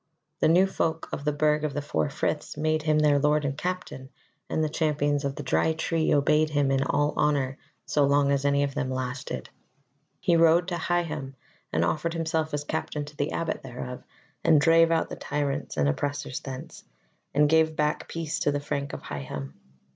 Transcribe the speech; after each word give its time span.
The 0.39 0.47
new 0.47 0.65
folk 0.65 1.07
of 1.13 1.25
the 1.25 1.31
Burg 1.31 1.63
of 1.63 1.75
the 1.75 1.81
Four 1.83 2.09
Friths 2.09 2.57
made 2.57 2.81
him 2.81 2.97
their 2.97 3.19
lord 3.19 3.45
and 3.45 3.55
captain, 3.55 4.09
and 4.49 4.63
the 4.63 4.67
Champions 4.67 5.23
of 5.23 5.35
the 5.35 5.43
Dry 5.43 5.73
Tree 5.73 6.11
obeyed 6.11 6.49
him 6.49 6.71
in 6.71 6.81
all 6.83 7.13
honour 7.15 7.59
so 7.85 8.03
long 8.03 8.31
as 8.31 8.43
any 8.43 8.63
of 8.63 8.73
them 8.73 8.89
lasted. 8.89 9.51
He 10.19 10.35
rode 10.35 10.67
to 10.69 10.77
Higham 10.79 11.35
and 11.71 11.85
offered 11.85 12.15
himself 12.15 12.51
as 12.51 12.63
captain 12.63 13.05
to 13.05 13.15
the 13.15 13.31
abbot 13.31 13.61
thereof, 13.61 14.01
and 14.43 14.59
drave 14.59 14.89
out 14.89 15.09
the 15.09 15.15
tyrants 15.15 15.77
and 15.77 15.87
oppressors 15.87 16.39
thence, 16.39 16.83
and 17.35 17.47
gave 17.47 17.75
back 17.75 18.07
peace 18.07 18.39
to 18.39 18.51
the 18.51 18.59
Frank 18.59 18.93
of 18.93 19.03
Higham. 19.03 19.53